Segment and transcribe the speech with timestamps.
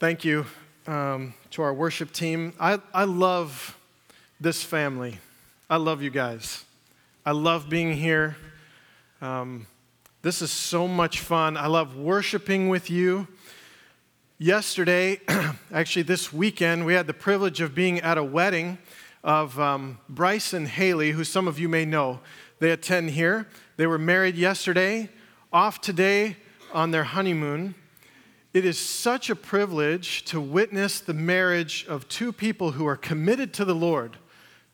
[0.00, 0.46] Thank you
[0.86, 2.54] um, to our worship team.
[2.58, 3.76] I, I love
[4.40, 5.18] this family.
[5.68, 6.64] I love you guys.
[7.26, 8.38] I love being here.
[9.20, 9.66] Um,
[10.22, 11.58] this is so much fun.
[11.58, 13.28] I love worshiping with you.
[14.38, 15.20] Yesterday,
[15.70, 18.78] actually, this weekend, we had the privilege of being at a wedding
[19.22, 22.20] of um, Bryce and Haley, who some of you may know.
[22.58, 23.48] They attend here.
[23.76, 25.10] They were married yesterday,
[25.52, 26.38] off today
[26.72, 27.74] on their honeymoon.
[28.52, 33.52] It is such a privilege to witness the marriage of two people who are committed
[33.54, 34.16] to the Lord,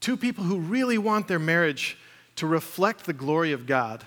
[0.01, 1.99] two people who really want their marriage
[2.37, 4.05] to reflect the glory of God,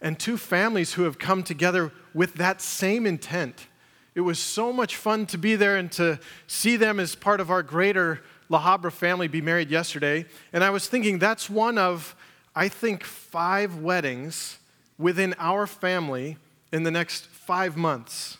[0.00, 3.66] and two families who have come together with that same intent.
[4.14, 7.50] It was so much fun to be there and to see them as part of
[7.50, 10.26] our greater La Habra family be married yesterday.
[10.52, 12.14] And I was thinking that's one of,
[12.54, 14.58] I think, five weddings
[14.98, 16.36] within our family
[16.72, 18.37] in the next five months.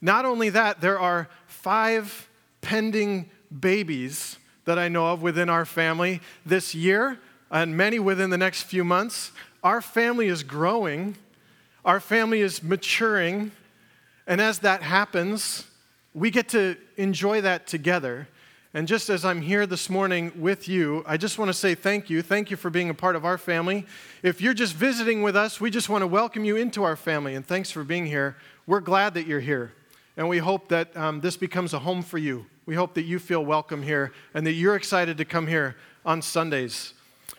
[0.00, 2.28] Not only that, there are five
[2.60, 7.18] pending babies that I know of within our family this year,
[7.50, 9.32] and many within the next few months.
[9.62, 11.16] Our family is growing,
[11.84, 13.52] our family is maturing,
[14.26, 15.66] and as that happens,
[16.14, 18.28] we get to enjoy that together.
[18.72, 22.08] And just as I'm here this morning with you, I just want to say thank
[22.08, 22.22] you.
[22.22, 23.84] Thank you for being a part of our family.
[24.22, 27.34] If you're just visiting with us, we just want to welcome you into our family.
[27.34, 28.36] And thanks for being here.
[28.68, 29.72] We're glad that you're here.
[30.20, 32.44] And we hope that um, this becomes a home for you.
[32.66, 36.20] We hope that you feel welcome here and that you're excited to come here on
[36.20, 36.92] Sundays.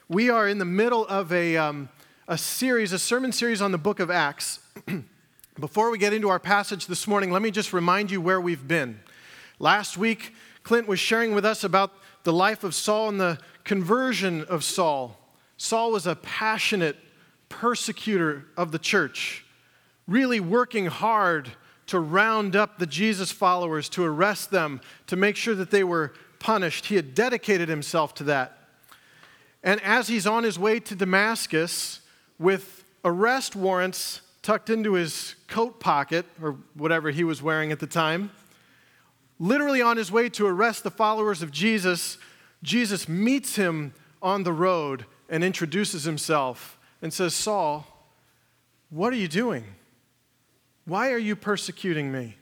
[0.09, 1.89] We are in the middle of a, um,
[2.27, 4.61] a series, a sermon series on the book of Acts.
[5.59, 8.67] Before we get into our passage this morning, let me just remind you where we've
[8.67, 8.99] been.
[9.59, 11.93] Last week, Clint was sharing with us about
[12.23, 15.19] the life of Saul and the conversion of Saul.
[15.55, 16.97] Saul was a passionate
[17.47, 19.45] persecutor of the church,
[20.07, 21.51] really working hard
[21.91, 26.13] to round up the Jesus followers, to arrest them, to make sure that they were
[26.39, 26.85] punished.
[26.85, 28.57] He had dedicated himself to that.
[29.61, 31.99] And as he's on his way to Damascus
[32.39, 37.87] with arrest warrants tucked into his coat pocket, or whatever he was wearing at the
[37.87, 38.31] time,
[39.37, 42.17] literally on his way to arrest the followers of Jesus,
[42.63, 47.85] Jesus meets him on the road and introduces himself and says, Saul,
[48.89, 49.65] what are you doing?
[50.85, 52.37] Why are you persecuting me?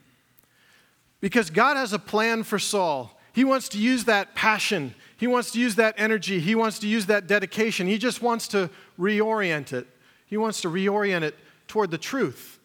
[1.20, 3.18] Because God has a plan for Saul.
[3.32, 6.88] He wants to use that passion, he wants to use that energy, he wants to
[6.88, 7.86] use that dedication.
[7.86, 9.86] He just wants to reorient it.
[10.26, 11.36] He wants to reorient it
[11.68, 12.60] toward the truth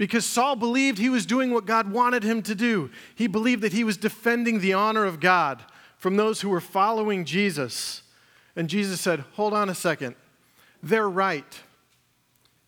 [0.00, 2.90] because Saul believed he was doing what God wanted him to do.
[3.14, 5.62] He believed that he was defending the honor of God
[5.98, 8.00] from those who were following Jesus.
[8.56, 10.14] And Jesus said, Hold on a second.
[10.82, 11.60] They're right.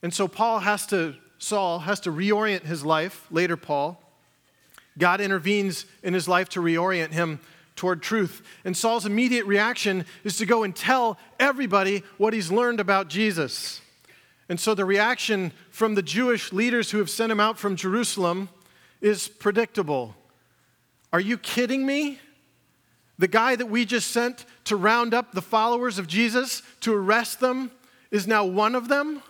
[0.02, 4.00] And so Paul has to, Saul has to reorient his life, later Paul.
[4.96, 7.40] God intervenes in his life to reorient him
[7.74, 8.46] toward truth.
[8.64, 13.80] And Saul's immediate reaction is to go and tell everybody what he's learned about Jesus.
[14.48, 18.48] And so the reaction from the Jewish leaders who have sent him out from Jerusalem
[19.00, 20.14] is predictable.
[21.12, 22.20] Are you kidding me?
[23.18, 27.40] The guy that we just sent to round up the followers of Jesus, to arrest
[27.40, 27.72] them,
[28.12, 29.24] is now one of them?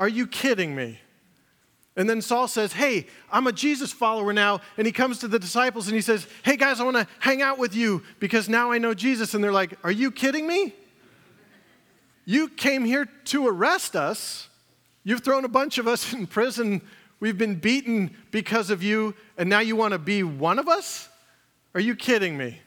[0.00, 1.01] Are you kidding me?
[1.96, 4.60] And then Saul says, Hey, I'm a Jesus follower now.
[4.76, 7.42] And he comes to the disciples and he says, Hey guys, I want to hang
[7.42, 9.34] out with you because now I know Jesus.
[9.34, 10.74] And they're like, Are you kidding me?
[12.24, 14.48] You came here to arrest us.
[15.04, 16.82] You've thrown a bunch of us in prison.
[17.20, 21.08] We've been beaten because of you, and now you want to be one of us?
[21.74, 22.60] Are you kidding me?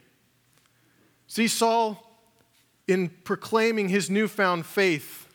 [1.27, 2.01] See, Saul,
[2.87, 5.27] in proclaiming his newfound faith,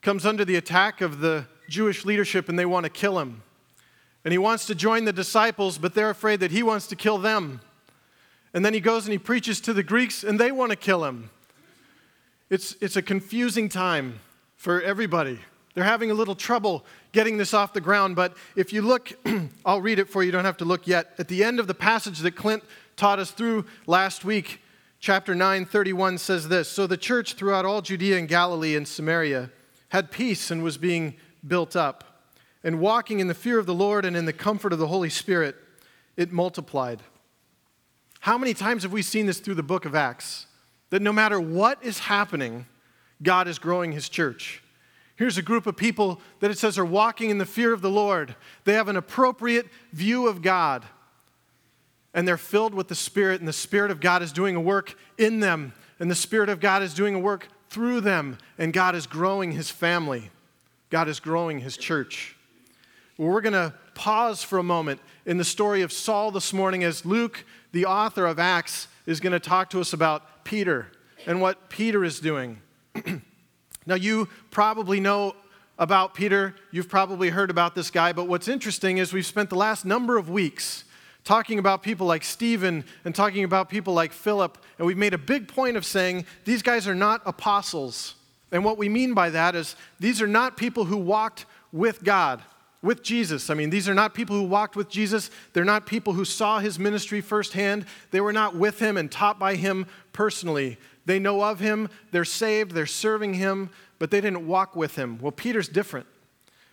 [0.00, 3.42] comes under the attack of the Jewish leadership and they want to kill him.
[4.24, 7.18] And he wants to join the disciples, but they're afraid that he wants to kill
[7.18, 7.60] them.
[8.52, 11.04] And then he goes and he preaches to the Greeks and they want to kill
[11.04, 11.30] him.
[12.50, 14.20] It's, it's a confusing time
[14.56, 15.38] for everybody.
[15.74, 19.12] They're having a little trouble getting this off the ground, but if you look,
[19.64, 21.14] I'll read it for you, you don't have to look yet.
[21.18, 22.64] At the end of the passage that Clint
[22.96, 24.60] taught us through last week,
[24.98, 29.50] chapter 9, 31 says this So the church throughout all Judea and Galilee and Samaria
[29.90, 31.14] had peace and was being
[31.46, 32.04] built up.
[32.64, 35.10] And walking in the fear of the Lord and in the comfort of the Holy
[35.10, 35.56] Spirit,
[36.16, 37.02] it multiplied.
[38.20, 40.46] How many times have we seen this through the book of Acts?
[40.90, 42.66] That no matter what is happening,
[43.22, 44.62] God is growing his church.
[45.16, 47.90] Here's a group of people that it says are walking in the fear of the
[47.90, 48.36] Lord.
[48.64, 50.84] They have an appropriate view of God.
[52.14, 54.96] And they're filled with the Spirit, and the Spirit of God is doing a work
[55.18, 58.94] in them, and the Spirit of God is doing a work through them, and God
[58.94, 60.30] is growing His family.
[60.90, 62.36] God is growing His church.
[63.16, 66.84] Well, we're going to pause for a moment in the story of Saul this morning
[66.84, 70.86] as Luke, the author of Acts, is going to talk to us about Peter
[71.26, 72.60] and what Peter is doing.
[73.86, 75.34] now, you probably know
[75.78, 76.54] about Peter.
[76.70, 80.16] You've probably heard about this guy, but what's interesting is we've spent the last number
[80.16, 80.84] of weeks
[81.24, 85.18] talking about people like Stephen and talking about people like Philip, and we've made a
[85.18, 88.14] big point of saying these guys are not apostles.
[88.50, 92.42] And what we mean by that is these are not people who walked with God,
[92.82, 93.50] with Jesus.
[93.50, 95.30] I mean, these are not people who walked with Jesus.
[95.52, 97.84] They're not people who saw his ministry firsthand.
[98.10, 100.78] They were not with him and taught by him personally.
[101.04, 105.18] They know of him, they're saved, they're serving him, but they didn't walk with him.
[105.18, 106.06] Well, Peter's different.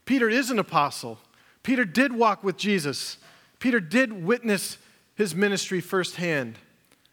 [0.06, 1.20] Peter is an apostle.
[1.64, 3.18] Peter did walk with Jesus.
[3.60, 4.78] Peter did witness
[5.16, 6.58] his ministry firsthand.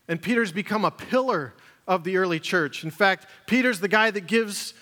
[0.09, 1.55] And Peter's become a pillar
[1.92, 2.84] of the early church.
[2.84, 4.72] In fact, Peter's the guy that gives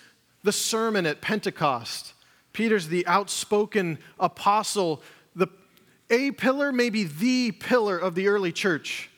[0.43, 2.13] the sermon at Pentecost.
[2.53, 5.03] Peter's the outspoken apostle,
[5.35, 5.47] the
[6.09, 9.09] a pillar, maybe the pillar of the early church,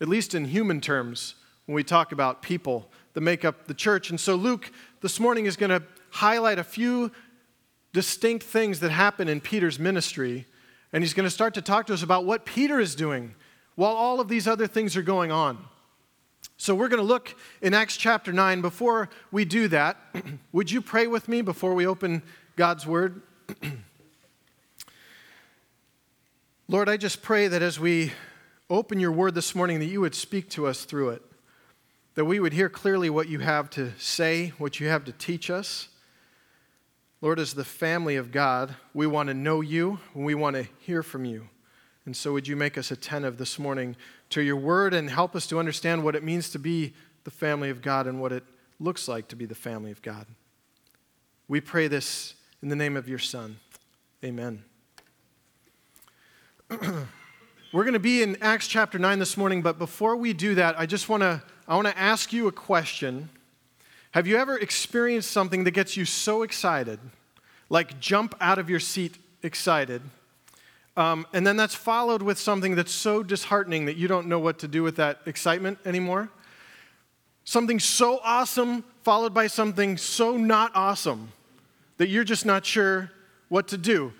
[0.00, 4.10] at least in human terms, when we talk about people that make up the church.
[4.10, 4.70] And so Luke
[5.00, 7.12] this morning is going to highlight a few
[7.92, 10.46] distinct things that happen in Peter's ministry,
[10.92, 13.34] and he's going to start to talk to us about what Peter is doing
[13.76, 15.64] while all of these other things are going on.
[16.58, 18.62] So we're going to look in Acts chapter 9.
[18.62, 19.98] Before we do that,
[20.52, 22.22] would you pray with me before we open
[22.56, 23.20] God's word?
[26.68, 28.12] Lord, I just pray that as we
[28.70, 31.22] open your word this morning, that you would speak to us through it,
[32.14, 35.50] that we would hear clearly what you have to say, what you have to teach
[35.50, 35.88] us.
[37.20, 40.66] Lord, as the family of God, we want to know you and we want to
[40.80, 41.48] hear from you.
[42.06, 43.96] And so, would you make us attentive this morning
[44.30, 46.94] to your word and help us to understand what it means to be
[47.24, 48.44] the family of God and what it
[48.78, 50.26] looks like to be the family of God?
[51.48, 53.58] We pray this in the name of your Son.
[54.24, 54.62] Amen.
[56.70, 60.78] We're going to be in Acts chapter 9 this morning, but before we do that,
[60.78, 63.28] I just want to I want to ask you a question.
[64.12, 67.00] Have you ever experienced something that gets you so excited,
[67.68, 70.00] like jump out of your seat excited,
[70.96, 74.58] um, and then that's followed with something that's so disheartening that you don't know what
[74.60, 76.30] to do with that excitement anymore.
[77.44, 81.32] Something so awesome followed by something so not awesome
[81.98, 83.10] that you're just not sure
[83.48, 84.12] what to do.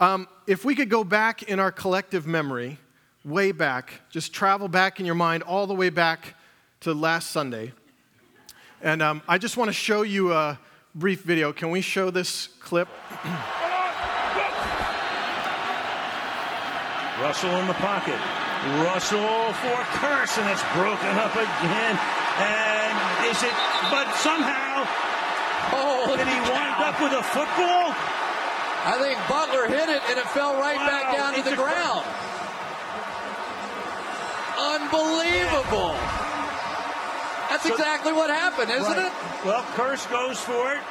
[0.00, 2.78] Um, if we could go back in our collective memory,
[3.24, 6.34] way back, just travel back in your mind all the way back
[6.80, 7.72] to last Sunday.
[8.82, 10.58] And um, I just want to show you a
[10.94, 11.52] brief video.
[11.52, 12.88] Can we show this clip?
[17.22, 18.18] Russell in the pocket.
[18.82, 21.94] Russell for Kearse, and it's broken up again.
[21.94, 22.94] And
[23.30, 23.54] is it?
[23.94, 24.82] But somehow,
[25.70, 27.94] oh, did he wind up with a football?
[28.82, 32.02] I think Butler hit it, and it fell right wow, back down to the ground.
[34.58, 35.94] Unbelievable.
[37.50, 39.06] That's so, exactly what happened, isn't right.
[39.06, 39.46] it?
[39.46, 40.82] Well, Kearse goes for it.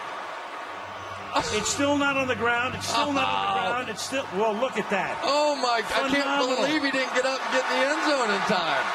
[1.35, 2.75] It's still not on the ground.
[2.75, 3.89] It's still not on the ground.
[3.89, 4.25] It's still.
[4.35, 5.17] Well, look at that.
[5.23, 5.81] Oh my!
[5.81, 6.21] Phenomenal.
[6.21, 8.85] I can't believe he didn't get up and get in the end zone in time.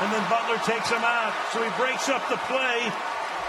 [0.00, 2.92] And then Butler takes him out, so he breaks up the play.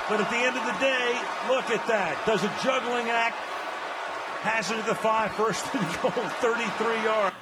[0.09, 1.13] But at the end of the day,
[1.47, 2.17] look at that.
[2.25, 3.35] Does a juggling act.
[4.41, 7.35] Has it to the five, first and goal, 33 yards.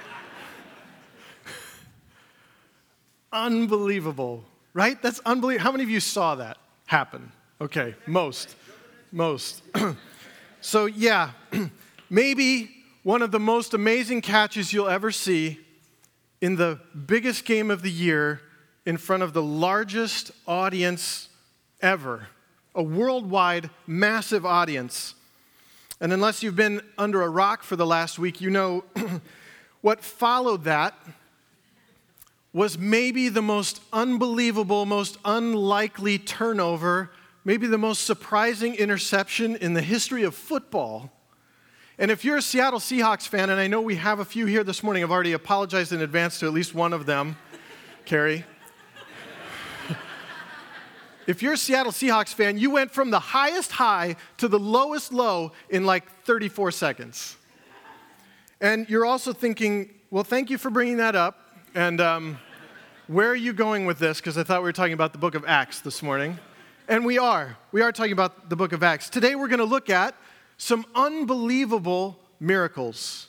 [3.32, 4.44] Unbelievable,
[4.74, 5.02] right?
[5.02, 5.64] That's unbelievable.
[5.64, 7.32] How many of you saw that happen?
[7.62, 8.56] Okay, most.
[9.12, 9.62] Most.
[10.68, 11.32] So, yeah,
[12.10, 12.70] maybe
[13.04, 15.60] one of the most amazing catches you'll ever see
[16.42, 18.42] in the biggest game of the year
[18.86, 21.30] in front of the largest audience
[21.80, 22.28] ever,
[22.76, 25.16] a worldwide massive audience.
[26.02, 28.84] And unless you've been under a rock for the last week, you know
[29.80, 30.94] what followed that
[32.52, 37.12] was maybe the most unbelievable, most unlikely turnover
[37.48, 41.10] maybe the most surprising interception in the history of football.
[41.98, 44.66] And if you're a Seattle Seahawks fan, and I know we have a few here
[44.66, 47.38] this morning, I've already apologized in advance to at least one of them,
[48.06, 48.44] Carrie.
[51.26, 55.14] if you're a Seattle Seahawks fan, you went from the highest high to the lowest
[55.14, 57.38] low in like 34 seconds.
[58.60, 61.40] And you're also thinking, well, thank you for bringing that up.
[61.74, 62.40] And um,
[63.08, 64.20] where are you going with this?
[64.20, 66.38] Because I thought we were talking about the book of Acts this morning.
[66.90, 67.58] And we are.
[67.74, 69.10] We are talking about the book of Acts.
[69.10, 70.16] Today we're going to look at
[70.56, 73.28] some unbelievable miracles.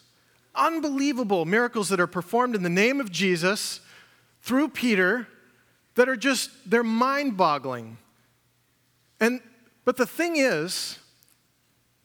[0.55, 3.81] Unbelievable miracles that are performed in the name of Jesus
[4.43, 5.27] through Peter
[5.97, 7.99] that are just, they're mind boggling.
[9.19, 9.41] And,
[9.85, 11.01] but the thing is,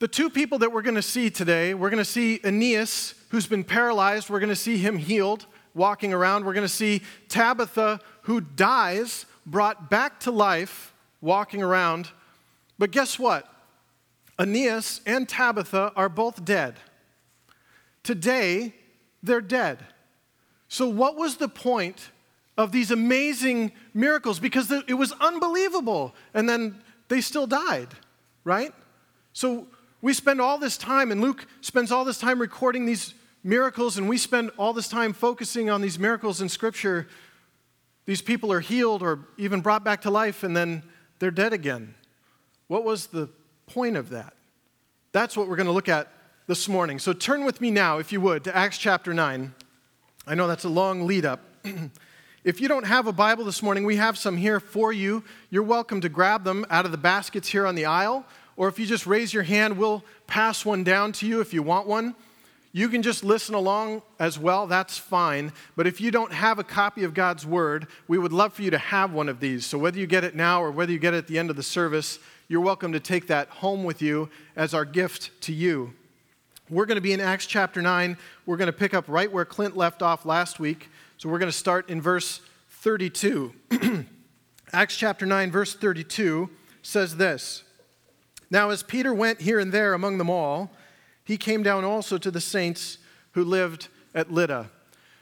[0.00, 3.46] the two people that we're going to see today, we're going to see Aeneas, who's
[3.46, 6.44] been paralyzed, we're going to see him healed, walking around.
[6.44, 10.90] We're going to see Tabitha, who dies, brought back to life,
[11.24, 12.10] walking around.
[12.78, 13.48] But guess what?
[14.38, 16.76] Aeneas and Tabitha are both dead.
[18.02, 18.74] Today,
[19.22, 19.78] they're dead.
[20.68, 22.10] So, what was the point
[22.58, 24.38] of these amazing miracles?
[24.38, 26.14] Because it was unbelievable.
[26.34, 27.88] And then they still died,
[28.44, 28.74] right?
[29.32, 29.66] So,
[30.02, 34.08] we spend all this time, and Luke spends all this time recording these miracles, and
[34.08, 37.08] we spend all this time focusing on these miracles in Scripture.
[38.04, 40.82] These people are healed or even brought back to life, and then
[41.24, 41.94] they're dead again.
[42.68, 43.30] What was the
[43.66, 44.34] point of that?
[45.12, 46.12] That's what we're going to look at
[46.46, 46.98] this morning.
[46.98, 49.54] So turn with me now, if you would, to Acts chapter 9.
[50.26, 51.40] I know that's a long lead up.
[52.44, 55.24] if you don't have a Bible this morning, we have some here for you.
[55.48, 58.26] You're welcome to grab them out of the baskets here on the aisle,
[58.58, 61.62] or if you just raise your hand, we'll pass one down to you if you
[61.62, 62.14] want one.
[62.76, 65.52] You can just listen along as well, that's fine.
[65.76, 68.72] But if you don't have a copy of God's Word, we would love for you
[68.72, 69.64] to have one of these.
[69.64, 71.56] So whether you get it now or whether you get it at the end of
[71.56, 75.94] the service, you're welcome to take that home with you as our gift to you.
[76.68, 78.16] We're going to be in Acts chapter 9.
[78.44, 80.90] We're going to pick up right where Clint left off last week.
[81.18, 82.40] So we're going to start in verse
[82.70, 83.54] 32.
[84.72, 86.50] Acts chapter 9, verse 32
[86.82, 87.62] says this
[88.50, 90.72] Now, as Peter went here and there among them all,
[91.24, 92.98] he came down also to the saints
[93.32, 94.70] who lived at Lydda.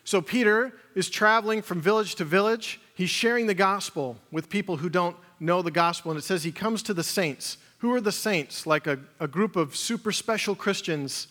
[0.05, 2.81] So Peter is traveling from village to village.
[2.95, 6.11] He's sharing the gospel with people who don't know the gospel.
[6.11, 7.57] And it says he comes to the saints.
[7.79, 8.67] Who are the saints?
[8.67, 11.29] Like a, a group of super special Christians?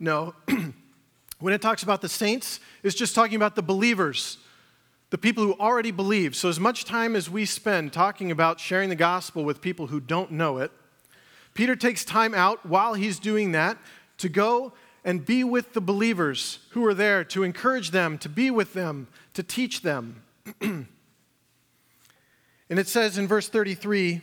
[0.00, 0.34] No.
[1.38, 4.38] when it talks about the saints, it's just talking about the believers,
[5.10, 6.36] the people who already believe.
[6.36, 10.00] So, as much time as we spend talking about sharing the gospel with people who
[10.00, 10.70] don't know it,
[11.54, 13.76] Peter takes time out while he's doing that
[14.18, 14.72] to go
[15.04, 19.08] and be with the believers who are there, to encourage them, to be with them,
[19.34, 20.22] to teach them.
[20.60, 20.86] and
[22.68, 24.20] it says in verse 33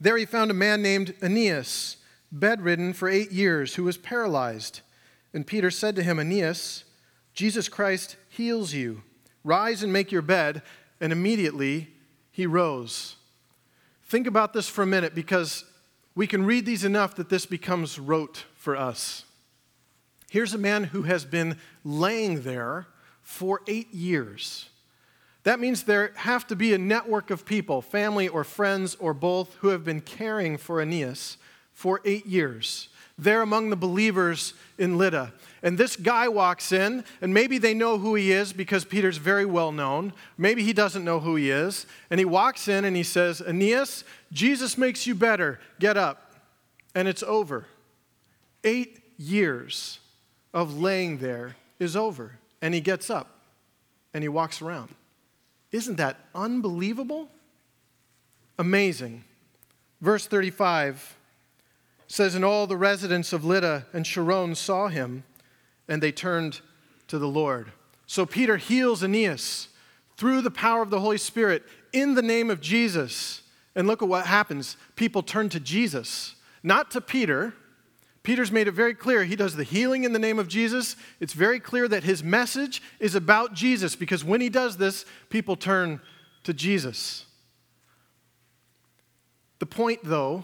[0.00, 1.96] there he found a man named Aeneas,
[2.30, 4.80] bedridden for eight years, who was paralyzed.
[5.32, 6.84] And Peter said to him, Aeneas,
[7.32, 9.02] Jesus Christ heals you.
[9.44, 10.62] Rise and make your bed.
[11.00, 11.88] And immediately
[12.30, 13.16] he rose.
[14.04, 15.64] Think about this for a minute because
[16.14, 19.24] we can read these enough that this becomes rote for us.
[20.28, 22.88] Here's a man who has been laying there
[23.22, 24.70] for eight years.
[25.44, 29.54] That means there have to be a network of people, family or friends or both,
[29.60, 31.36] who have been caring for Aeneas
[31.74, 32.88] for eight years.
[33.16, 35.32] They're among the believers in Lydda.
[35.62, 39.46] And this guy walks in, and maybe they know who he is because Peter's very
[39.46, 40.12] well known.
[40.36, 41.86] Maybe he doesn't know who he is.
[42.10, 45.60] And he walks in and he says, Aeneas, Jesus makes you better.
[45.78, 46.32] Get up.
[46.96, 47.66] And it's over.
[48.64, 50.00] Eight years
[50.52, 52.38] of laying there is over.
[52.62, 53.40] And he gets up
[54.14, 54.94] and he walks around.
[55.72, 57.28] Isn't that unbelievable?
[58.58, 59.24] Amazing.
[60.00, 61.16] Verse 35
[62.08, 65.24] says, And all the residents of Lydda and Sharon saw him,
[65.88, 66.60] and they turned
[67.08, 67.72] to the Lord.
[68.06, 69.68] So Peter heals Aeneas
[70.16, 73.42] through the power of the Holy Spirit in the name of Jesus.
[73.74, 74.76] And look at what happens.
[74.94, 77.52] People turn to Jesus, not to Peter
[78.26, 80.96] Peter's made it very clear he does the healing in the name of Jesus.
[81.20, 85.54] It's very clear that his message is about Jesus because when he does this, people
[85.54, 86.00] turn
[86.42, 87.26] to Jesus.
[89.60, 90.42] The point, though,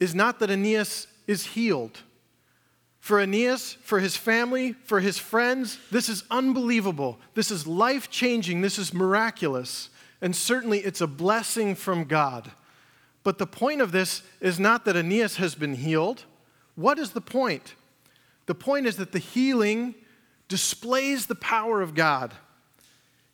[0.00, 1.98] is not that Aeneas is healed.
[2.98, 7.18] For Aeneas, for his family, for his friends, this is unbelievable.
[7.34, 8.62] This is life changing.
[8.62, 9.90] This is miraculous.
[10.22, 12.52] And certainly it's a blessing from God.
[13.22, 16.24] But the point of this is not that Aeneas has been healed
[16.74, 17.74] what is the point?
[18.46, 19.94] The point is that the healing
[20.48, 22.34] displays the power of God.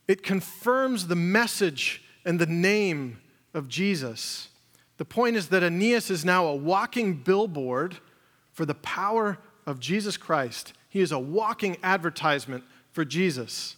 [0.06, 3.18] It confirms the message and the name
[3.54, 4.48] of Jesus.
[4.96, 7.98] The point is that Aeneas is now a walking billboard
[8.52, 10.72] for the power of Jesus Christ.
[10.88, 13.76] He is a walking advertisement for Jesus.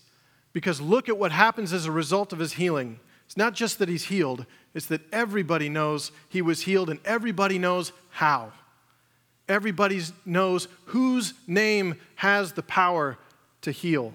[0.52, 2.98] Because look at what happens as a result of his healing.
[3.26, 7.58] It's not just that he's healed, it's that everybody knows he was healed and everybody
[7.58, 8.52] knows how
[9.50, 13.18] everybody knows whose name has the power
[13.62, 14.14] to heal.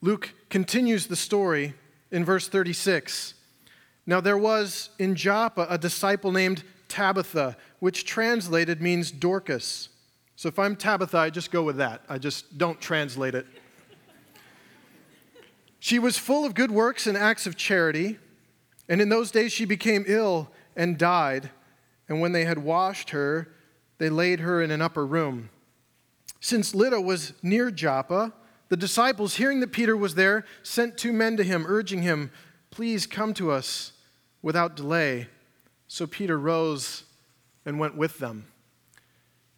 [0.00, 1.74] Luke continues the story
[2.10, 3.34] in verse 36.
[4.06, 9.88] Now there was in Joppa a disciple named Tabitha, which translated means Dorcas.
[10.36, 12.02] So if I'm Tabitha, I just go with that.
[12.08, 13.46] I just don't translate it.
[15.80, 18.18] she was full of good works and acts of charity,
[18.88, 21.50] and in those days she became ill and died.
[22.08, 23.48] And when they had washed her,
[23.98, 25.50] they laid her in an upper room.
[26.40, 28.32] Since Lydda was near Joppa,
[28.68, 32.30] the disciples, hearing that Peter was there, sent two men to him, urging him,
[32.70, 33.92] Please come to us
[34.42, 35.28] without delay.
[35.86, 37.04] So Peter rose
[37.64, 38.46] and went with them.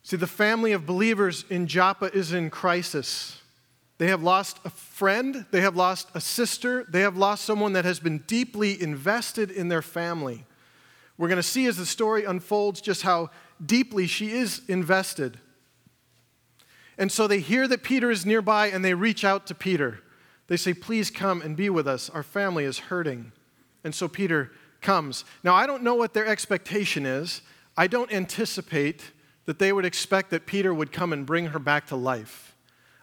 [0.02, 3.40] See, the family of believers in Joppa is in crisis.
[3.99, 7.85] They have lost a friend, they have lost a sister, they have lost someone that
[7.87, 10.45] has been deeply invested in their family.
[11.16, 13.31] We're going to see as the story unfolds just how
[13.64, 15.38] deeply she is invested.
[16.98, 20.00] And so they hear that Peter is nearby and they reach out to Peter.
[20.48, 22.08] They say, Please come and be with us.
[22.10, 23.32] Our family is hurting.
[23.84, 25.25] And so Peter comes.
[25.42, 27.42] Now, I don't know what their expectation is.
[27.76, 29.12] I don't anticipate
[29.44, 32.54] that they would expect that Peter would come and bring her back to life.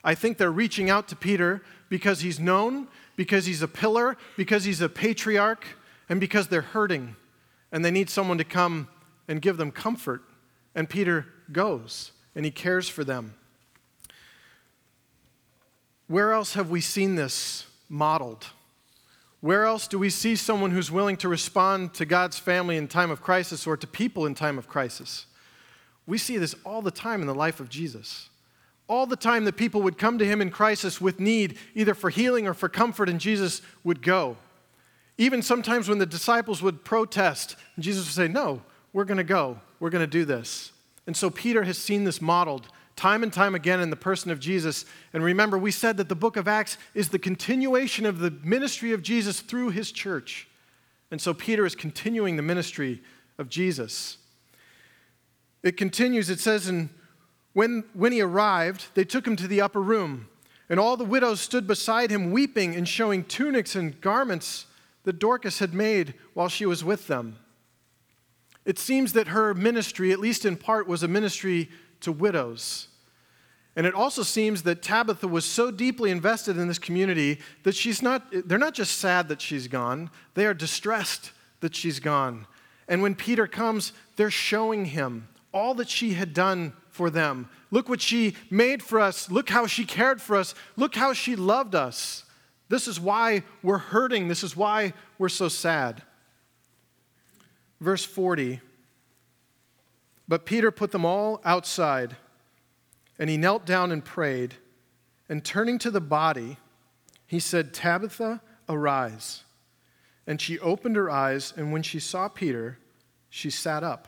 [0.03, 4.65] I think they're reaching out to Peter because he's known, because he's a pillar, because
[4.65, 5.65] he's a patriarch,
[6.09, 7.15] and because they're hurting.
[7.71, 8.89] And they need someone to come
[9.27, 10.21] and give them comfort.
[10.75, 13.35] And Peter goes and he cares for them.
[16.07, 18.47] Where else have we seen this modeled?
[19.41, 23.11] Where else do we see someone who's willing to respond to God's family in time
[23.11, 25.25] of crisis or to people in time of crisis?
[26.05, 28.29] We see this all the time in the life of Jesus.
[28.87, 32.09] All the time that people would come to him in crisis with need, either for
[32.09, 34.37] healing or for comfort, and Jesus would go.
[35.17, 38.61] Even sometimes when the disciples would protest, Jesus would say, No,
[38.93, 39.59] we're going to go.
[39.79, 40.71] We're going to do this.
[41.05, 44.39] And so Peter has seen this modeled time and time again in the person of
[44.39, 44.85] Jesus.
[45.11, 48.93] And remember, we said that the book of Acts is the continuation of the ministry
[48.93, 50.47] of Jesus through his church.
[51.11, 53.01] And so Peter is continuing the ministry
[53.37, 54.17] of Jesus.
[55.63, 56.89] It continues, it says, and
[57.53, 60.27] when, when he arrived, they took him to the upper room,
[60.69, 64.65] and all the widows stood beside him, weeping and showing tunics and garments
[65.03, 67.37] that Dorcas had made while she was with them.
[68.65, 71.69] It seems that her ministry, at least in part, was a ministry
[72.01, 72.87] to widows.
[73.75, 78.01] And it also seems that Tabitha was so deeply invested in this community that she's
[78.01, 82.45] not, they're not just sad that she's gone, they are distressed that she's gone.
[82.87, 87.49] And when Peter comes, they're showing him all that she had done for them.
[87.71, 89.31] Look what she made for us.
[89.31, 90.53] Look how she cared for us.
[90.75, 92.25] Look how she loved us.
[92.69, 94.27] This is why we're hurting.
[94.27, 96.03] This is why we're so sad.
[97.83, 98.61] Verse 40
[100.25, 102.15] But Peter put them all outside,
[103.19, 104.55] and he knelt down and prayed.
[105.27, 106.57] And turning to the body,
[107.27, 109.43] he said, Tabitha, arise.
[110.25, 112.77] And she opened her eyes, and when she saw Peter,
[113.29, 114.07] she sat up.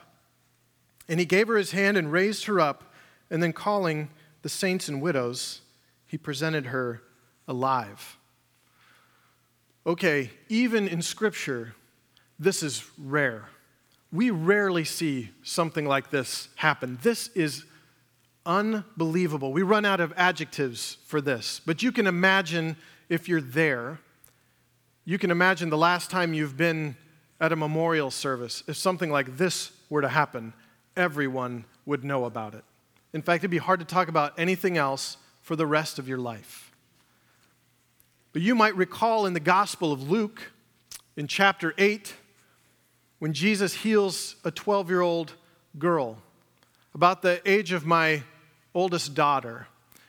[1.10, 2.94] And he gave her his hand and raised her up,
[3.30, 4.10] and then calling
[4.42, 5.62] the saints and widows,
[6.08, 7.02] he presented her
[7.46, 8.18] alive.
[9.86, 11.76] Okay, even in Scripture,
[12.40, 13.50] this is rare.
[14.15, 16.97] We rarely see something like this happen.
[17.01, 17.65] This is
[18.45, 19.51] unbelievable.
[19.51, 22.78] We run out of adjectives for this, but you can imagine
[23.10, 23.99] if you're there,
[25.04, 26.95] you can imagine the last time you've been
[27.41, 30.54] at a memorial service, if something like this were to happen
[30.97, 32.63] everyone would know about it.
[33.13, 36.17] In fact, it'd be hard to talk about anything else for the rest of your
[36.17, 36.71] life.
[38.34, 40.51] But you might recall in the Gospel of Luke,
[41.15, 42.13] in chapter 8,
[43.26, 45.34] when Jesus heals a 12 year old
[45.80, 46.20] girl,
[46.94, 48.22] about the age of my
[48.76, 49.66] oldest daughter.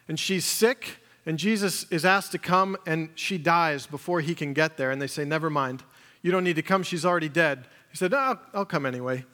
[0.07, 4.53] And she's sick, and Jesus is asked to come, and she dies before he can
[4.53, 4.91] get there.
[4.91, 5.83] And they say, Never mind,
[6.21, 7.67] you don't need to come, she's already dead.
[7.91, 9.25] He said, oh, I'll come anyway.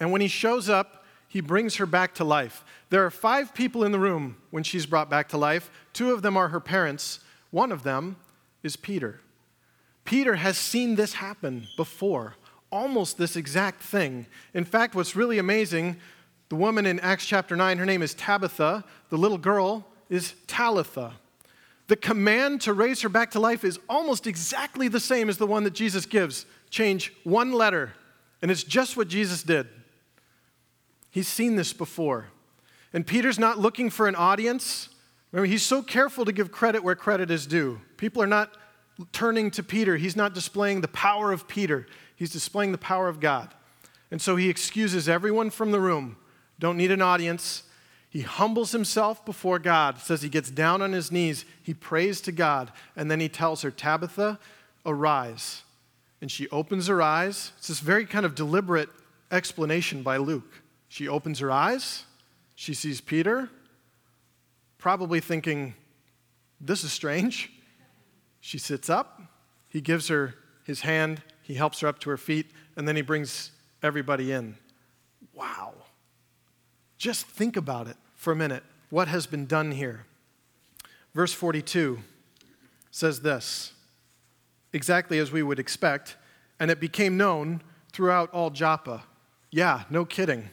[0.00, 2.64] And when he shows up, he brings her back to life.
[2.88, 5.70] There are five people in the room when she's brought back to life.
[5.92, 8.16] Two of them are her parents, one of them
[8.62, 9.20] is Peter.
[10.08, 12.34] Peter has seen this happen before,
[12.70, 14.26] almost this exact thing.
[14.54, 15.96] In fact, what's really amazing,
[16.48, 21.12] the woman in Acts chapter 9, her name is Tabitha, the little girl is Talitha.
[21.88, 25.46] The command to raise her back to life is almost exactly the same as the
[25.46, 26.44] one that Jesus gives.
[26.70, 27.94] Change one letter,
[28.42, 29.66] and it's just what Jesus did.
[31.10, 32.26] He's seen this before.
[32.92, 34.90] And Peter's not looking for an audience.
[35.32, 37.80] Remember, he's so careful to give credit where credit is due.
[37.96, 38.54] People are not
[39.12, 39.96] turning to Peter.
[39.96, 41.86] He's not displaying the power of Peter,
[42.18, 43.54] he's displaying the power of God.
[44.10, 46.16] And so he excuses everyone from the room.
[46.58, 47.62] Don't need an audience.
[48.10, 52.32] He humbles himself before God, says he gets down on his knees, he prays to
[52.32, 54.38] God, and then he tells her, Tabitha,
[54.84, 55.62] arise.
[56.20, 57.52] And she opens her eyes.
[57.58, 58.88] It's this very kind of deliberate
[59.30, 60.62] explanation by Luke.
[60.88, 62.04] She opens her eyes.
[62.54, 63.50] She sees Peter,
[64.78, 65.74] probably thinking,
[66.60, 67.52] This is strange.
[68.40, 69.20] She sits up.
[69.68, 71.22] He gives her his hand.
[71.48, 72.50] He helps her up to her feet.
[72.76, 73.50] And then he brings
[73.82, 74.56] everybody in.
[75.32, 75.72] Wow.
[76.98, 78.62] Just think about it for a minute.
[78.90, 80.06] what has been done here.
[81.14, 81.98] Verse 42
[82.90, 83.74] says this
[84.72, 86.16] exactly as we would expect,
[86.58, 87.60] and it became known
[87.92, 89.04] throughout all Joppa.
[89.50, 90.48] Yeah, no kidding.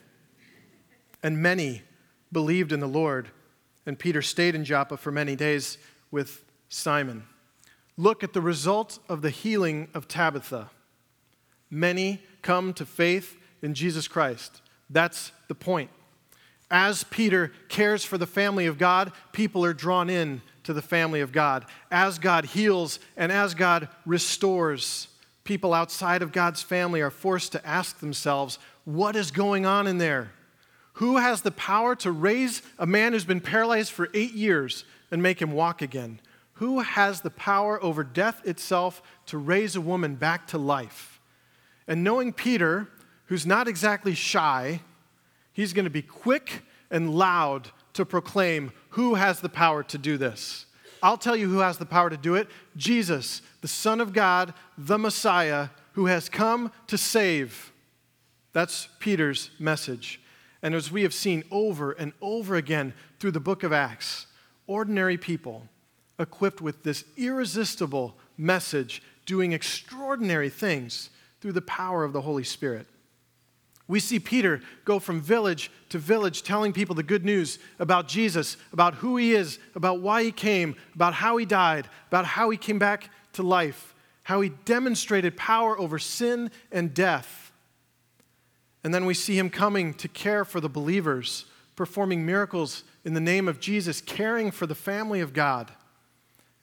[1.24, 1.84] And many
[2.32, 3.30] believed in the Lord,
[3.86, 5.78] and Peter stayed in Joppa for many days
[6.12, 7.24] with Simon.
[7.98, 10.72] Look at the result of the healing of Tabitha.
[11.70, 14.62] Many come to faith in Jesus Christ.
[14.90, 15.90] That's the point.
[16.70, 21.22] As Peter cares for the family of God, people are drawn in to the family
[21.22, 21.66] of God.
[21.92, 25.08] As God heals and as God restores,
[25.44, 30.00] people outside of God's family are forced to ask themselves, what is going on in
[30.00, 30.32] there?
[30.94, 35.22] Who has the power to raise a man who's been paralyzed for eight years and
[35.22, 36.20] make him walk again?
[36.54, 41.15] Who has the power over death itself to raise a woman back to life?
[41.88, 42.88] And knowing Peter,
[43.26, 44.82] who's not exactly shy,
[45.54, 50.18] he's going to be quick and loud to proclaim who has the power to do
[50.18, 50.66] this.
[51.02, 54.54] I'll tell you who has the power to do it Jesus, the Son of God,
[54.78, 57.72] the Messiah, who has come to save.
[58.54, 60.20] That's Peter's message.
[60.62, 64.28] And as we have seen over and over again through the book of Acts,
[64.68, 65.68] ordinary people
[66.18, 71.10] equipped with this irresistible message doing extraordinary things
[71.46, 72.88] through the power of the Holy Spirit.
[73.88, 78.58] We see Peter go from village to village telling people the good news about Jesus,
[78.74, 82.58] about who he is, about why he came, about how he died, about how he
[82.58, 87.52] came back to life, how he demonstrated power over sin and death.
[88.84, 93.20] And then we see him coming to care for the believers, performing miracles in the
[93.20, 95.72] name of Jesus, caring for the family of God.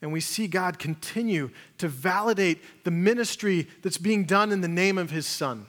[0.03, 4.97] And we see God continue to validate the ministry that's being done in the name
[4.97, 5.65] of his Son.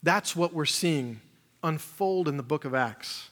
[0.00, 1.20] That's what we're seeing
[1.64, 3.30] unfold in the book of Acts.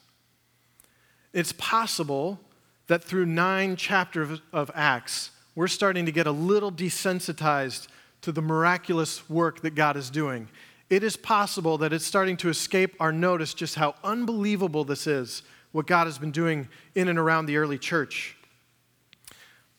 [1.31, 2.41] It's possible
[2.87, 7.87] that through nine chapters of Acts, we're starting to get a little desensitized
[8.21, 10.49] to the miraculous work that God is doing.
[10.89, 15.41] It is possible that it's starting to escape our notice just how unbelievable this is,
[15.71, 18.35] what God has been doing in and around the early church.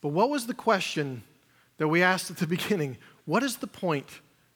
[0.01, 1.23] But what was the question
[1.79, 2.97] that we asked at the beginning?
[3.25, 4.09] What is the point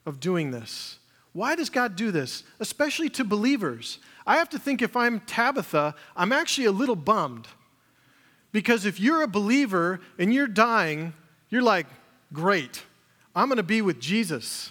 [0.06, 0.98] of doing this?
[1.32, 3.98] Why does God do this, especially to believers?
[4.26, 7.48] I have to think if I'm Tabitha, I'm actually a little bummed.
[8.52, 11.12] Because if you're a believer and you're dying,
[11.50, 11.86] you're like,
[12.32, 12.84] great,
[13.34, 14.70] I'm going to be with Jesus.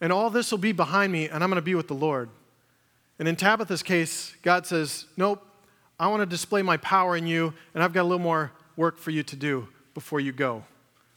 [0.00, 2.30] And all this will be behind me, and I'm going to be with the Lord.
[3.20, 5.46] And in Tabitha's case, God says, nope,
[6.00, 8.98] I want to display my power in you, and I've got a little more work
[8.98, 10.62] for you to do before you go.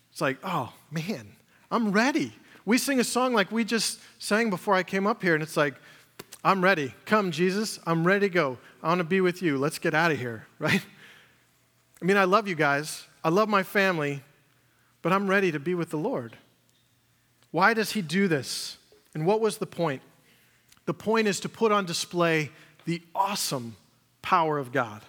[0.10, 1.34] It's like, oh, man,
[1.70, 2.32] I'm ready.
[2.64, 5.58] We sing a song like we just sang before I came up here, and it's
[5.58, 5.76] like,
[6.46, 6.94] I'm ready.
[7.04, 7.78] Come, Jesus.
[7.86, 8.58] I'm ready to go.
[8.82, 9.58] I want to be with you.
[9.58, 10.82] Let's get out of here, right?
[12.02, 13.04] I mean, I love you guys.
[13.22, 14.24] I love my family,
[15.02, 16.38] but I'm ready to be with the Lord.
[17.52, 18.78] Why does he do this?
[19.14, 20.02] And what was the point?
[20.86, 22.52] The point is to put on display
[22.86, 23.76] the awesome
[24.22, 25.02] power of God.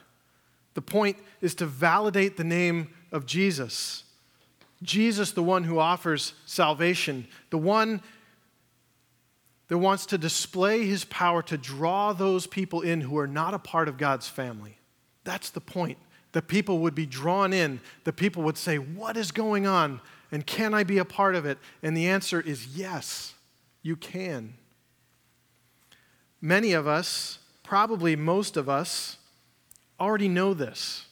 [0.74, 4.04] The point is to validate the name of Jesus.
[4.82, 8.02] Jesus, the one who offers salvation, the one
[9.68, 13.58] that wants to display his power to draw those people in who are not a
[13.58, 14.78] part of God's family.
[15.24, 15.98] That's the point.
[16.32, 17.80] The people would be drawn in.
[18.04, 20.00] The people would say, What is going on?
[20.32, 21.58] And can I be a part of it?
[21.82, 23.34] And the answer is yes,
[23.82, 24.54] you can.
[26.40, 29.18] Many of us, probably most of us,
[29.98, 31.06] already know this.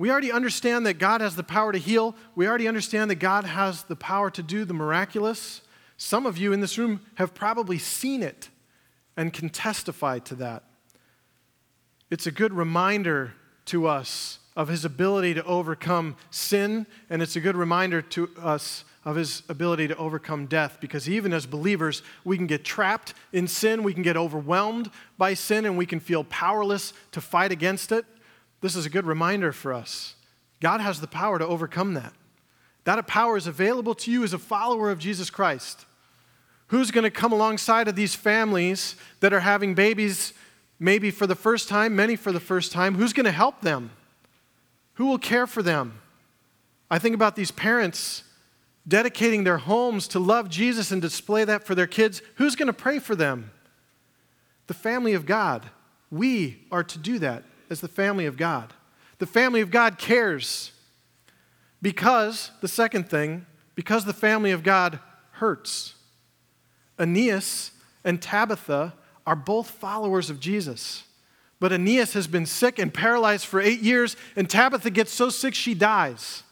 [0.00, 2.16] We already understand that God has the power to heal.
[2.34, 5.60] We already understand that God has the power to do the miraculous.
[5.98, 8.48] Some of you in this room have probably seen it
[9.14, 10.64] and can testify to that.
[12.08, 13.34] It's a good reminder
[13.66, 18.84] to us of his ability to overcome sin, and it's a good reminder to us
[19.04, 23.46] of his ability to overcome death because even as believers, we can get trapped in
[23.46, 27.92] sin, we can get overwhelmed by sin, and we can feel powerless to fight against
[27.92, 28.06] it.
[28.60, 30.14] This is a good reminder for us.
[30.60, 32.12] God has the power to overcome that.
[32.84, 35.86] That power is available to you as a follower of Jesus Christ.
[36.68, 40.32] Who's going to come alongside of these families that are having babies
[40.78, 42.94] maybe for the first time, many for the first time?
[42.94, 43.90] Who's going to help them?
[44.94, 46.00] Who will care for them?
[46.90, 48.24] I think about these parents
[48.86, 52.22] dedicating their homes to love Jesus and display that for their kids.
[52.36, 53.50] Who's going to pray for them?
[54.66, 55.70] The family of God.
[56.10, 58.74] We are to do that as the family of God.
[59.18, 60.72] The family of God cares
[61.80, 64.98] because, the second thing, because the family of God
[65.32, 65.94] hurts.
[66.98, 67.70] Aeneas
[68.04, 68.94] and Tabitha
[69.26, 71.04] are both followers of Jesus.
[71.60, 75.54] But Aeneas has been sick and paralyzed for eight years, and Tabitha gets so sick
[75.54, 76.42] she dies.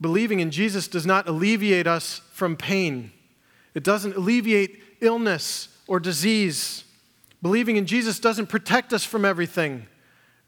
[0.00, 3.12] Believing in Jesus does not alleviate us from pain,
[3.74, 6.84] it doesn't alleviate illness or disease.
[7.46, 9.86] Believing in Jesus doesn't protect us from everything.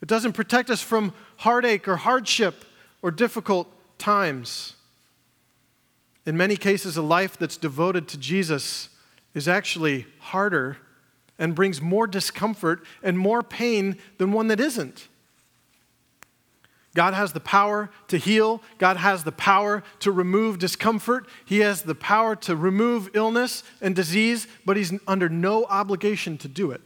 [0.03, 2.65] It doesn't protect us from heartache or hardship
[3.03, 4.75] or difficult times.
[6.27, 8.89] In many cases, a life that's devoted to Jesus
[9.33, 10.79] is actually harder
[11.39, 15.07] and brings more discomfort and more pain than one that isn't.
[16.97, 18.61] God has the power to heal.
[18.79, 21.29] God has the power to remove discomfort.
[21.45, 26.49] He has the power to remove illness and disease, but He's under no obligation to
[26.49, 26.81] do it.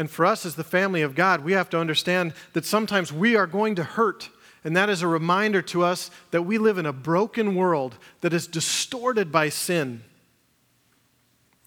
[0.00, 3.36] And for us as the family of God, we have to understand that sometimes we
[3.36, 4.30] are going to hurt.
[4.64, 8.32] And that is a reminder to us that we live in a broken world that
[8.32, 10.02] is distorted by sin.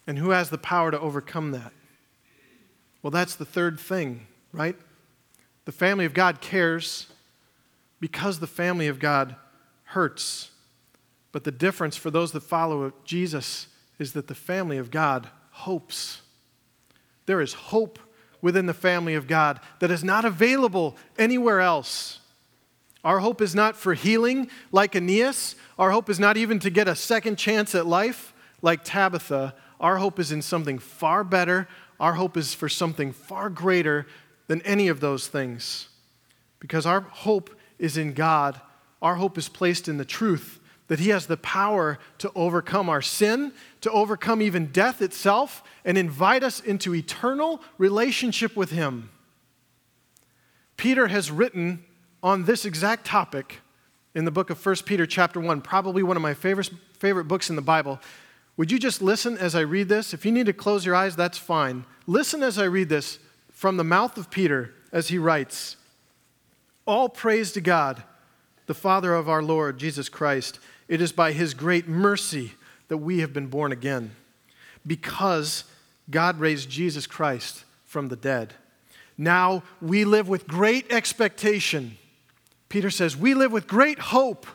[0.07, 1.73] And who has the power to overcome that?
[3.03, 4.77] Well, that's the third thing, right?
[5.65, 7.05] The family of God cares
[7.99, 9.35] because the family of God
[9.83, 10.49] hurts.
[11.31, 13.67] But the difference for those that follow Jesus
[13.99, 16.23] is that the family of God hopes.
[17.27, 17.99] There is hope
[18.43, 22.19] within the family of God that is not available anywhere else.
[23.03, 25.55] Our hope is not for healing like Aeneas.
[25.79, 29.55] Our hope is not even to get a second chance at life like Tabitha.
[29.79, 31.69] Our hope is in something far better.
[31.99, 34.07] Our hope is for something far greater
[34.47, 35.87] than any of those things.
[36.59, 38.59] Because our hope is in God.
[39.01, 43.01] Our hope is placed in the truth that He has the power to overcome our
[43.01, 49.09] sin, to overcome even death itself, and invite us into eternal relationship with Him.
[50.77, 51.83] Peter has written
[52.21, 53.59] on this exact topic
[54.15, 57.49] in the book of 1 Peter, chapter 1, probably one of my favorite, favorite books
[57.49, 57.99] in the Bible.
[58.57, 60.13] Would you just listen as I read this?
[60.13, 61.85] If you need to close your eyes, that's fine.
[62.05, 63.19] Listen as I read this
[63.51, 65.77] from the mouth of Peter as he writes.
[66.85, 68.03] All praise to God,
[68.67, 70.59] the Father of our Lord Jesus Christ.
[70.87, 72.53] It is by his great mercy
[72.87, 74.11] that we have been born again,
[74.85, 75.63] because
[76.09, 78.53] God raised Jesus Christ from the dead.
[79.17, 81.97] Now we live with great expectation.
[82.69, 84.47] Peter says, We live with great hope.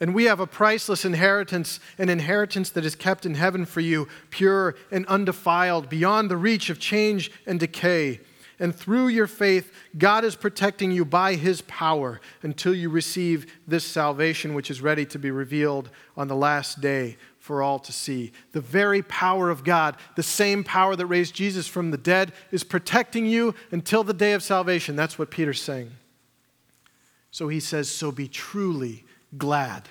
[0.00, 4.08] And we have a priceless inheritance, an inheritance that is kept in heaven for you,
[4.28, 8.20] pure and undefiled, beyond the reach of change and decay
[8.64, 13.84] and through your faith, God is protecting you by his power until you receive this
[13.84, 18.32] salvation, which is ready to be revealed on the last day for all to see.
[18.52, 22.64] The very power of God, the same power that raised Jesus from the dead, is
[22.64, 24.96] protecting you until the day of salvation.
[24.96, 25.90] That's what Peter's saying.
[27.30, 29.04] So he says, So be truly
[29.36, 29.90] glad.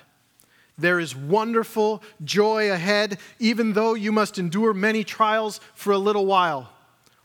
[0.76, 6.26] There is wonderful joy ahead, even though you must endure many trials for a little
[6.26, 6.73] while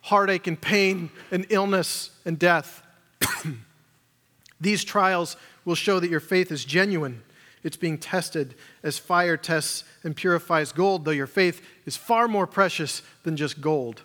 [0.01, 2.81] heartache and pain and illness and death.
[4.61, 7.23] These trials will show that your faith is genuine.
[7.63, 12.47] It's being tested as fire tests and purifies gold, though your faith is far more
[12.47, 14.03] precious than just gold.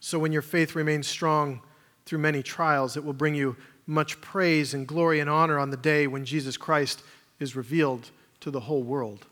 [0.00, 1.60] So when your faith remains strong
[2.04, 5.76] through many trials, it will bring you much praise and glory and honor on the
[5.76, 7.02] day when Jesus Christ
[7.40, 9.26] is revealed to the whole world.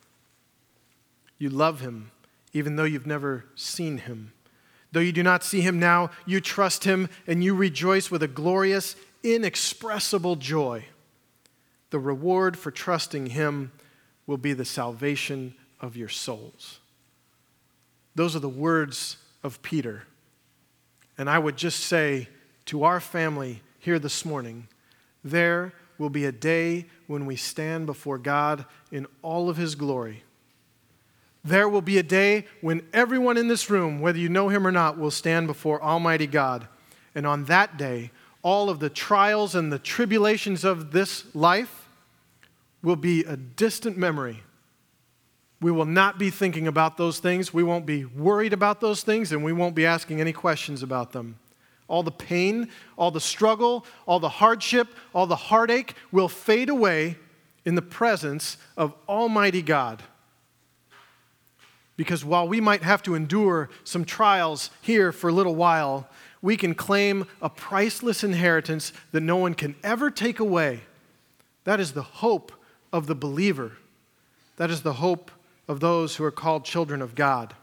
[1.39, 2.11] You love him
[2.55, 4.33] even though you've never seen him.
[4.95, 8.29] Though you do not see him now, you trust him and you rejoice with a
[8.29, 10.85] glorious, inexpressible joy.
[11.91, 13.73] The reward for trusting him
[14.29, 16.79] will be the salvation of your souls.
[18.15, 20.05] Those are the words of Peter.
[21.19, 22.29] And I would just say
[22.67, 24.69] to our family here this morning
[25.25, 30.23] there will be a day when we stand before God in all of his glory
[31.45, 34.73] there will be a day when everyone in this room, whether you know him or
[34.73, 36.67] not, will stand before Almighty God.
[37.15, 38.11] And on that day,
[38.43, 41.89] all of the trials and the tribulations of this life
[42.83, 44.43] will be a distant memory.
[45.61, 47.55] We will not be thinking about those things.
[47.55, 51.13] We won't be worried about those things, and we won't be asking any questions about
[51.13, 51.39] them.
[51.89, 57.17] All the pain, all the struggle, all the hardship, all the heartache will fade away
[57.65, 60.03] in the presence of Almighty God.
[61.97, 66.09] Because while we might have to endure some trials here for a little while,
[66.43, 70.81] we can claim a priceless inheritance that no one can ever take away.
[71.65, 72.53] That is the hope
[72.93, 73.73] of the believer.
[74.57, 75.31] That is the hope
[75.69, 77.55] of those who are called children of God.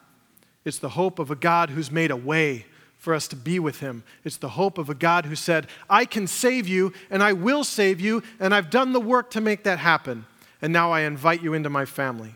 [0.66, 2.66] It's the hope of a God who's made a way
[2.98, 4.04] for us to be with Him.
[4.24, 7.64] It's the hope of a God who said, I can save you and I will
[7.64, 10.26] save you, and I've done the work to make that happen.
[10.62, 12.36] And now I invite you into my family.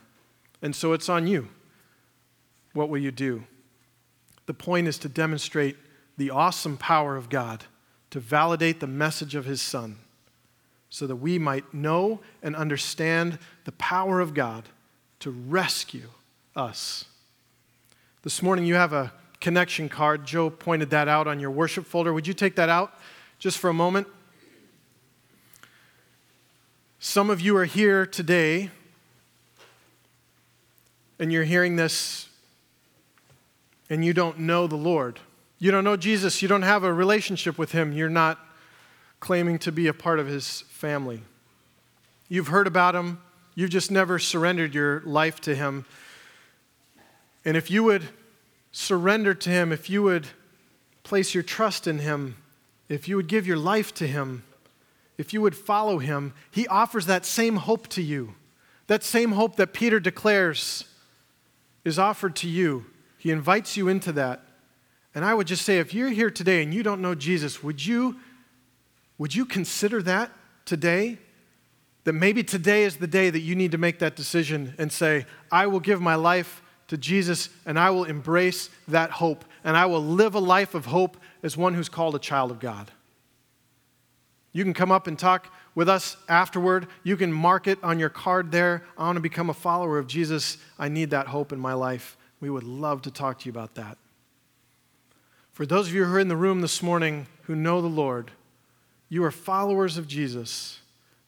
[0.62, 1.50] And so it's on you.
[2.76, 3.44] What will you do?
[4.48, 5.78] The point is to demonstrate
[6.18, 7.64] the awesome power of God,
[8.12, 9.98] to validate the message of His Son,
[10.90, 14.66] so that we might know and understand the power of God
[15.22, 16.10] to rescue
[16.54, 17.06] us.
[18.24, 20.26] This morning, you have a connection card.
[20.26, 22.14] Joe pointed that out on your worship folder.
[22.14, 22.92] Would you take that out
[23.40, 24.08] just for a moment?
[27.00, 28.70] Some of you are here today
[31.20, 32.28] and you're hearing this
[33.90, 35.20] and you don't know the Lord.
[35.60, 36.42] You don't know Jesus.
[36.42, 37.94] You don't have a relationship with Him.
[37.94, 38.40] You're not
[39.20, 41.22] claiming to be a part of His family.
[42.28, 43.20] You've heard about Him,
[43.54, 45.86] you've just never surrendered your life to Him.
[47.44, 48.04] And if you would
[48.72, 50.28] surrender to Him, if you would
[51.04, 52.38] place your trust in Him,
[52.90, 54.44] if you would give your life to Him,
[55.18, 58.36] if you would follow Him, He offers that same hope to you.
[58.88, 60.86] That same hope that Peter declares
[61.84, 62.86] is offered to you.
[63.26, 64.42] He invites you into that.
[65.16, 67.84] And I would just say, if you're here today and you don't know Jesus, would
[67.84, 68.18] you,
[69.18, 70.30] would you consider that
[70.64, 71.18] today?
[72.04, 75.26] That maybe today is the day that you need to make that decision and say,
[75.52, 79.88] I will give my life to Jesus and I will embrace that hope and I
[79.88, 82.92] will live a life of hope as one who's called a child of God.
[84.54, 86.86] You can come up and talk with us afterward.
[87.02, 88.84] You can mark it on your card there.
[88.96, 90.60] I want to become a follower of Jesus.
[90.78, 92.18] I need that hope in my life.
[92.40, 93.98] We would love to talk to you about that.
[95.52, 98.32] For those of you who are in the room this morning who know the Lord,
[99.08, 100.80] you are followers of Jesus.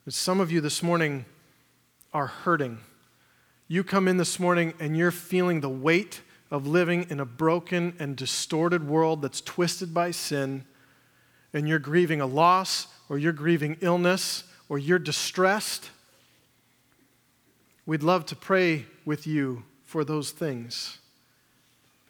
[0.04, 1.26] But some of you this morning
[2.14, 2.80] are hurting.
[3.68, 7.94] You come in this morning and you're feeling the weight of living in a broken
[8.00, 10.64] and distorted world that's twisted by sin,
[11.54, 15.90] and you're grieving a loss, or you're grieving illness, or you're distressed.
[17.86, 21.00] We'd love to pray with you for those things.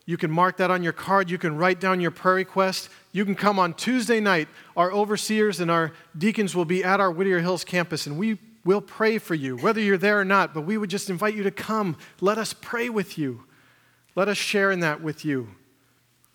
[0.08, 1.30] You can mark that on your card.
[1.30, 2.90] You can write down your prayer request.
[3.12, 4.48] You can come on Tuesday night.
[4.76, 8.82] Our overseers and our deacons will be at our Whittier Hills campus, and we will
[8.82, 10.54] pray for you, whether you're there or not.
[10.54, 11.98] But we would just invite you to come.
[12.20, 13.44] Let us pray with you.
[14.16, 15.50] Let us share in that with you.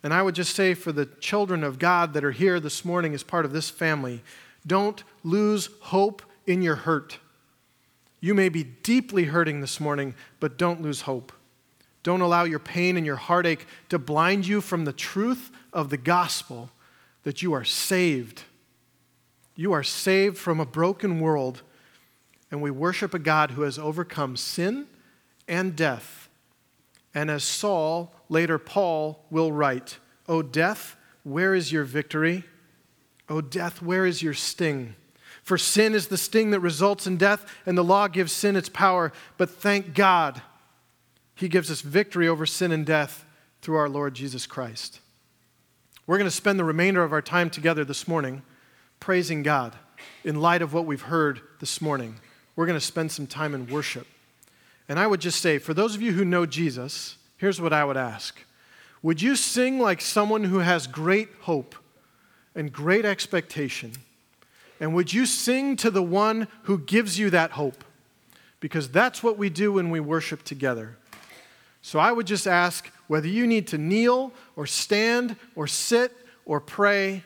[0.04, 3.14] And I would just say for the children of God that are here this morning
[3.14, 4.22] as part of this family,
[4.64, 7.18] don't lose hope in your hurt.
[8.22, 11.32] You may be deeply hurting this morning, but don't lose hope.
[12.04, 15.96] Don't allow your pain and your heartache to blind you from the truth of the
[15.96, 16.70] gospel
[17.24, 18.44] that you are saved.
[19.56, 21.62] You are saved from a broken world,
[22.48, 24.86] and we worship a God who has overcome sin
[25.48, 26.28] and death.
[27.12, 32.44] And as Saul, later Paul, will write, O death, where is your victory?
[33.28, 34.94] O death, where is your sting?
[35.42, 38.68] For sin is the sting that results in death, and the law gives sin its
[38.68, 39.12] power.
[39.36, 40.40] But thank God
[41.34, 43.24] he gives us victory over sin and death
[43.60, 45.00] through our Lord Jesus Christ.
[46.06, 48.42] We're going to spend the remainder of our time together this morning
[49.00, 49.74] praising God
[50.24, 52.16] in light of what we've heard this morning.
[52.54, 54.06] We're going to spend some time in worship.
[54.88, 57.84] And I would just say, for those of you who know Jesus, here's what I
[57.84, 58.38] would ask
[59.02, 61.74] Would you sing like someone who has great hope
[62.54, 63.92] and great expectation?
[64.82, 67.84] And would you sing to the one who gives you that hope?
[68.58, 70.98] Because that's what we do when we worship together.
[71.82, 76.10] So I would just ask whether you need to kneel or stand or sit
[76.44, 77.22] or pray,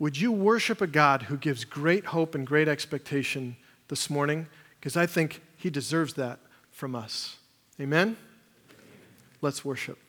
[0.00, 3.56] would you worship a God who gives great hope and great expectation
[3.86, 4.48] this morning?
[4.80, 6.40] Because I think he deserves that
[6.72, 7.36] from us.
[7.80, 8.16] Amen?
[9.40, 10.00] Let's worship.